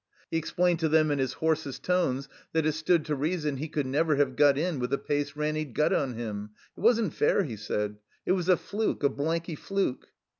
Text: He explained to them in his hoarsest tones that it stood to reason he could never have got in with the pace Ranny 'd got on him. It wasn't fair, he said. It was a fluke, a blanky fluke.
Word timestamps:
He 0.31 0.37
explained 0.37 0.79
to 0.79 0.89
them 0.89 1.11
in 1.11 1.19
his 1.19 1.33
hoarsest 1.33 1.83
tones 1.83 2.27
that 2.53 2.65
it 2.65 2.71
stood 2.71 3.05
to 3.05 3.15
reason 3.15 3.57
he 3.57 3.67
could 3.67 3.85
never 3.85 4.15
have 4.15 4.35
got 4.35 4.57
in 4.57 4.79
with 4.79 4.89
the 4.89 4.97
pace 4.97 5.35
Ranny 5.35 5.63
'd 5.63 5.75
got 5.75 5.93
on 5.93 6.15
him. 6.15 6.49
It 6.75 6.79
wasn't 6.79 7.13
fair, 7.13 7.43
he 7.43 7.55
said. 7.55 7.97
It 8.25 8.31
was 8.31 8.49
a 8.49 8.57
fluke, 8.57 9.03
a 9.03 9.09
blanky 9.09 9.53
fluke. 9.53 10.07